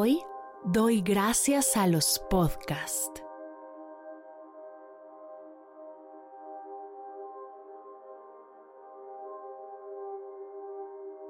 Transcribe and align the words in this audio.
Hoy 0.00 0.22
doy 0.62 1.00
gracias 1.00 1.76
a 1.76 1.88
los 1.88 2.20
podcasts. 2.30 3.20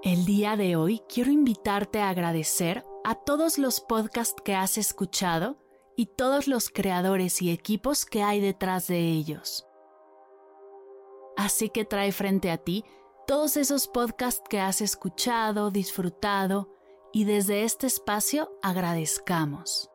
El 0.03 0.27
día 0.27 0.59
de 0.59 0.77
hoy 0.77 1.01
quiero 1.09 1.31
invitarte 1.31 2.01
a 2.01 2.11
agradecer 2.11 2.85
a 3.05 3.15
todos 3.15 3.57
los 3.57 3.81
podcasts 3.81 4.43
que 4.45 4.55
has 4.55 4.77
escuchado 4.77 5.57
y 5.97 6.05
todos 6.05 6.47
los 6.47 6.69
creadores 6.69 7.41
y 7.41 7.51
equipos 7.51 8.05
que 8.05 8.23
hay 8.23 8.43
detrás 8.43 8.87
de 8.87 8.99
ellos. 8.99 9.67
Así 11.39 11.71
que 11.71 11.87
trae 11.87 12.13
frente 12.13 12.51
a 12.51 12.59
ti 12.59 12.85
todos 13.27 13.57
esos 13.57 13.89
podcasts 13.89 14.43
que 14.47 14.61
has 14.61 14.83
escuchado, 14.83 15.71
disfrutado, 15.71 16.78
y 17.13 17.25
desde 17.25 17.65
este 17.65 17.87
espacio 17.87 18.51
agradezcamos. 18.63 19.91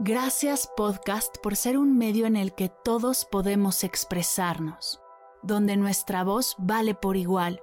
Gracias 0.00 0.70
podcast 0.76 1.38
por 1.38 1.56
ser 1.56 1.78
un 1.78 1.96
medio 1.96 2.26
en 2.26 2.36
el 2.36 2.54
que 2.54 2.68
todos 2.68 3.24
podemos 3.24 3.84
expresarnos, 3.84 5.00
donde 5.42 5.76
nuestra 5.76 6.24
voz 6.24 6.56
vale 6.58 6.94
por 6.94 7.16
igual 7.16 7.62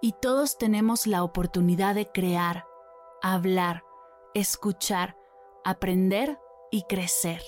y 0.00 0.12
todos 0.12 0.58
tenemos 0.58 1.06
la 1.06 1.22
oportunidad 1.22 1.94
de 1.94 2.06
crear, 2.10 2.64
hablar, 3.22 3.84
escuchar, 4.34 5.16
aprender 5.62 6.40
y 6.70 6.84
crecer. 6.84 7.42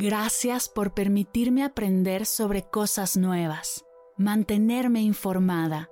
Gracias 0.00 0.68
por 0.68 0.94
permitirme 0.94 1.64
aprender 1.64 2.24
sobre 2.24 2.62
cosas 2.62 3.16
nuevas, 3.16 3.84
mantenerme 4.16 5.00
informada, 5.02 5.90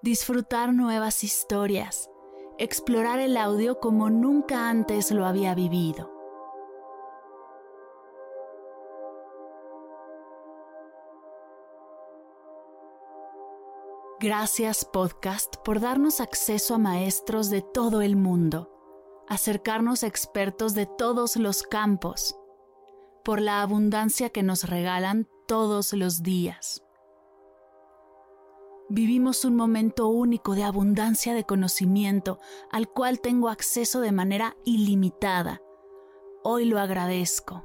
disfrutar 0.00 0.72
nuevas 0.72 1.22
historias, 1.22 2.08
explorar 2.56 3.18
el 3.18 3.36
audio 3.36 3.78
como 3.78 4.08
nunca 4.08 4.70
antes 4.70 5.10
lo 5.10 5.26
había 5.26 5.54
vivido. 5.54 6.10
Gracias 14.18 14.86
podcast 14.86 15.56
por 15.62 15.78
darnos 15.78 16.20
acceso 16.22 16.76
a 16.76 16.78
maestros 16.78 17.50
de 17.50 17.60
todo 17.60 18.00
el 18.00 18.16
mundo, 18.16 18.70
acercarnos 19.28 20.04
a 20.04 20.06
expertos 20.06 20.72
de 20.72 20.86
todos 20.86 21.36
los 21.36 21.64
campos, 21.64 22.38
por 23.22 23.40
la 23.40 23.62
abundancia 23.62 24.30
que 24.30 24.42
nos 24.42 24.64
regalan 24.64 25.28
todos 25.46 25.92
los 25.92 26.22
días. 26.22 26.82
Vivimos 28.88 29.44
un 29.44 29.56
momento 29.56 30.08
único 30.08 30.54
de 30.54 30.64
abundancia 30.64 31.32
de 31.34 31.44
conocimiento 31.44 32.38
al 32.70 32.88
cual 32.88 33.20
tengo 33.20 33.48
acceso 33.48 34.00
de 34.00 34.12
manera 34.12 34.56
ilimitada. 34.64 35.62
Hoy 36.44 36.66
lo 36.66 36.78
agradezco. 36.78 37.64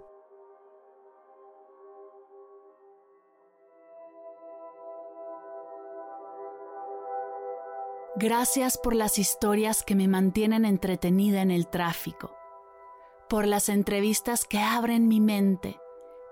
Gracias 8.16 8.78
por 8.78 8.96
las 8.96 9.20
historias 9.20 9.84
que 9.84 9.96
me 9.96 10.08
mantienen 10.08 10.66
entretenida 10.66 11.42
en 11.42 11.52
el 11.52 11.68
tráfico 11.68 12.37
por 13.30 13.48
las 13.48 13.70
entrevistas 13.70 14.46
que 14.46 14.60
abren 14.60 15.08
mi 15.08 15.20
mente 15.20 15.80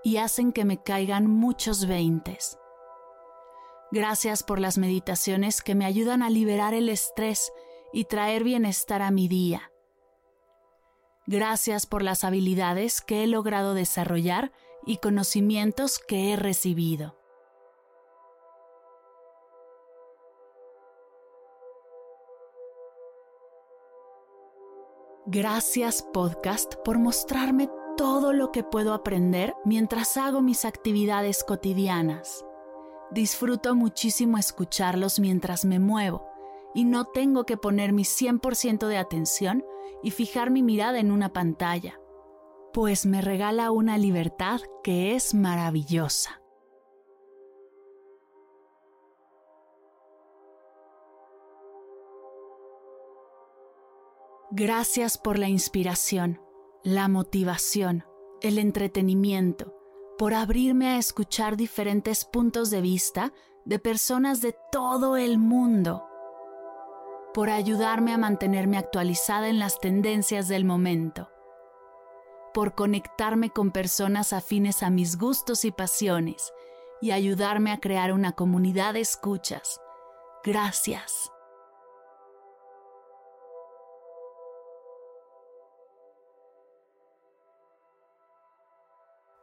y 0.02 0.18
hacen 0.18 0.52
que 0.52 0.64
me 0.64 0.82
caigan 0.82 1.26
muchos 1.26 1.86
veintes. 1.86 2.58
Gracias 3.92 4.42
por 4.42 4.58
las 4.60 4.78
meditaciones 4.78 5.62
que 5.62 5.74
me 5.74 5.84
ayudan 5.84 6.22
a 6.22 6.30
liberar 6.30 6.74
el 6.74 6.88
estrés 6.88 7.52
y 7.92 8.04
traer 8.04 8.44
bienestar 8.44 9.02
a 9.02 9.10
mi 9.10 9.28
día. 9.28 9.72
Gracias 11.26 11.86
por 11.86 12.02
las 12.02 12.24
habilidades 12.24 13.00
que 13.00 13.24
he 13.24 13.26
logrado 13.26 13.74
desarrollar 13.74 14.52
y 14.84 14.98
conocimientos 14.98 15.98
que 15.98 16.32
he 16.32 16.36
recibido. 16.36 17.16
Gracias 25.28 26.06
podcast 26.12 26.76
por 26.84 27.00
mostrarme 27.00 27.68
todo 27.96 28.32
lo 28.32 28.52
que 28.52 28.62
puedo 28.62 28.94
aprender 28.94 29.56
mientras 29.64 30.16
hago 30.16 30.40
mis 30.40 30.64
actividades 30.64 31.42
cotidianas. 31.42 32.44
Disfruto 33.10 33.74
muchísimo 33.74 34.38
escucharlos 34.38 35.18
mientras 35.18 35.64
me 35.64 35.80
muevo 35.80 36.28
y 36.76 36.84
no 36.84 37.06
tengo 37.06 37.44
que 37.44 37.56
poner 37.56 37.92
mi 37.92 38.04
100% 38.04 38.86
de 38.86 38.98
atención 38.98 39.64
y 40.00 40.12
fijar 40.12 40.50
mi 40.52 40.62
mirada 40.62 41.00
en 41.00 41.10
una 41.10 41.32
pantalla, 41.32 42.00
pues 42.72 43.04
me 43.04 43.20
regala 43.20 43.72
una 43.72 43.98
libertad 43.98 44.60
que 44.84 45.16
es 45.16 45.34
maravillosa. 45.34 46.40
Gracias 54.58 55.18
por 55.18 55.38
la 55.38 55.50
inspiración, 55.50 56.40
la 56.82 57.08
motivación, 57.08 58.06
el 58.40 58.58
entretenimiento, 58.58 59.74
por 60.16 60.32
abrirme 60.32 60.88
a 60.88 60.96
escuchar 60.96 61.58
diferentes 61.58 62.24
puntos 62.24 62.70
de 62.70 62.80
vista 62.80 63.34
de 63.66 63.78
personas 63.78 64.40
de 64.40 64.56
todo 64.72 65.18
el 65.18 65.36
mundo, 65.36 66.08
por 67.34 67.50
ayudarme 67.50 68.14
a 68.14 68.16
mantenerme 68.16 68.78
actualizada 68.78 69.50
en 69.50 69.58
las 69.58 69.78
tendencias 69.78 70.48
del 70.48 70.64
momento, 70.64 71.28
por 72.54 72.74
conectarme 72.74 73.50
con 73.50 73.72
personas 73.72 74.32
afines 74.32 74.82
a 74.82 74.88
mis 74.88 75.18
gustos 75.18 75.66
y 75.66 75.70
pasiones 75.70 76.54
y 77.02 77.10
ayudarme 77.10 77.72
a 77.72 77.78
crear 77.78 78.10
una 78.10 78.32
comunidad 78.32 78.94
de 78.94 79.00
escuchas. 79.00 79.82
Gracias. 80.42 81.30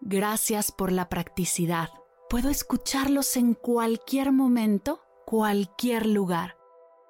Gracias 0.06 0.74
por 0.74 0.92
la 0.92 1.08
practicidad. 1.08 1.90
Puedo 2.30 2.50
escucharlos 2.50 3.38
en 3.38 3.54
cualquier 3.54 4.34
momento, 4.34 5.00
cualquier 5.26 6.08
lugar. 6.08 6.58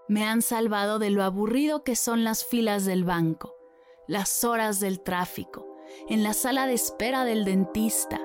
Me 0.08 0.26
han 0.26 0.44
salvado 0.44 1.00
de 1.00 1.10
lo 1.10 1.24
aburrido 1.24 1.84
que 1.84 1.96
son 1.96 2.24
las 2.24 2.46
filas 2.46 2.86
del 2.86 3.04
banco, 3.04 3.56
las 4.08 4.44
horas 4.44 4.80
del 4.80 5.02
tráfico, 5.02 5.66
en 6.08 6.22
la 6.22 6.34
sala 6.34 6.68
de 6.68 6.74
espera 6.74 7.26
del 7.26 7.46
dentista. 7.46 8.22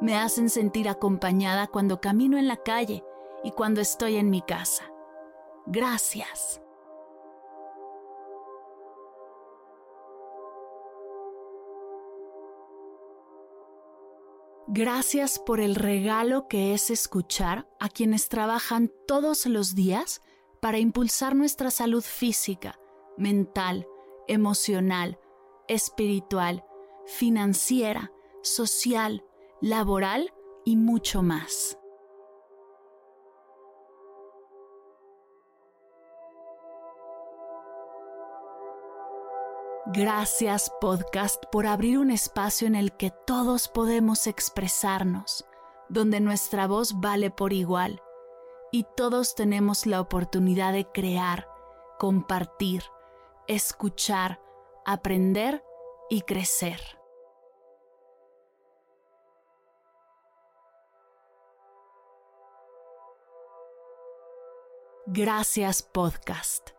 Me 0.00 0.16
hacen 0.16 0.50
sentir 0.50 0.88
acompañada 0.88 1.66
cuando 1.66 2.00
camino 2.00 2.38
en 2.38 2.46
la 2.46 2.58
calle 2.58 3.02
y 3.42 3.50
cuando 3.50 3.80
estoy 3.80 4.18
en 4.18 4.30
mi 4.30 4.40
casa. 4.40 4.84
Gracias. 5.66 6.60
Gracias 14.68 15.38
por 15.38 15.60
el 15.60 15.76
regalo 15.76 16.48
que 16.48 16.74
es 16.74 16.90
escuchar 16.90 17.68
a 17.78 17.88
quienes 17.88 18.28
trabajan 18.28 18.90
todos 19.06 19.46
los 19.46 19.76
días 19.76 20.22
para 20.60 20.78
impulsar 20.78 21.36
nuestra 21.36 21.70
salud 21.70 22.02
física, 22.02 22.76
mental, 23.16 23.86
emocional, 24.26 25.20
espiritual, 25.68 26.64
financiera, 27.06 28.10
social, 28.42 29.24
laboral 29.60 30.34
y 30.64 30.76
mucho 30.76 31.22
más. 31.22 31.78
Gracias 39.88 40.72
podcast 40.80 41.44
por 41.52 41.64
abrir 41.64 41.98
un 41.98 42.10
espacio 42.10 42.66
en 42.66 42.74
el 42.74 42.96
que 42.96 43.12
todos 43.24 43.68
podemos 43.68 44.26
expresarnos, 44.26 45.44
donde 45.88 46.18
nuestra 46.18 46.66
voz 46.66 46.98
vale 47.00 47.30
por 47.30 47.52
igual 47.52 48.02
y 48.72 48.84
todos 48.96 49.36
tenemos 49.36 49.86
la 49.86 50.00
oportunidad 50.00 50.72
de 50.72 50.90
crear, 50.90 51.48
compartir, 52.00 52.82
escuchar, 53.46 54.40
aprender 54.84 55.62
y 56.10 56.22
crecer. 56.22 56.80
Gracias 65.06 65.84
podcast. 65.84 66.70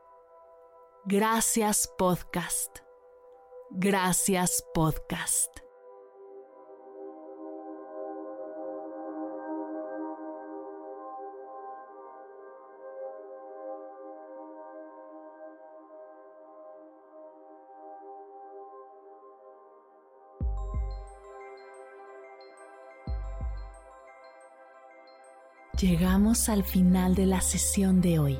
Gracias 1.06 1.90
podcast. 1.98 2.87
Gracias 3.70 4.64
podcast. 4.74 5.58
Llegamos 25.80 26.50
al 26.50 26.64
final 26.64 27.14
de 27.14 27.28
la 27.28 27.42
sesión 27.42 28.02
de 28.02 28.18
hoy 28.18 28.40